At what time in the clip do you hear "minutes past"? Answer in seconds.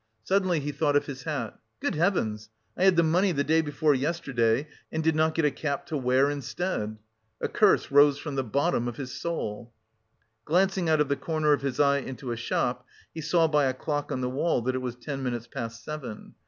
15.21-15.83